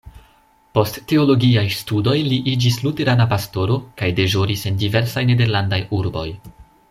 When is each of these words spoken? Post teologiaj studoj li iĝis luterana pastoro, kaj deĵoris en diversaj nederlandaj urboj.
Post 0.77 0.95
teologiaj 1.11 1.65
studoj 1.81 2.15
li 2.29 2.39
iĝis 2.53 2.79
luterana 2.87 3.29
pastoro, 3.35 3.77
kaj 4.03 4.11
deĵoris 4.21 4.67
en 4.71 4.81
diversaj 4.85 5.27
nederlandaj 5.35 5.83
urboj. 6.01 6.29